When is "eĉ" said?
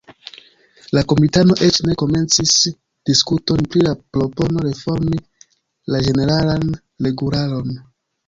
1.65-1.75